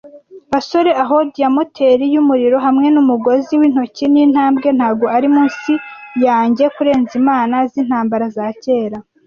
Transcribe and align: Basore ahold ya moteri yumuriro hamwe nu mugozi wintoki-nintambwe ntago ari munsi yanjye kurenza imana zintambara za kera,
Basore 0.51 0.91
ahold 1.03 1.31
ya 1.43 1.49
moteri 1.55 2.05
yumuriro 2.13 2.57
hamwe 2.65 2.87
nu 2.95 3.01
mugozi 3.09 3.53
wintoki-nintambwe 3.59 4.67
ntago 4.77 5.05
ari 5.15 5.27
munsi 5.35 5.73
yanjye 6.25 6.63
kurenza 6.75 7.13
imana 7.21 7.55
zintambara 7.71 8.25
za 8.35 8.47
kera, 8.63 8.97